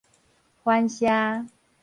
[0.65, 1.45] 番社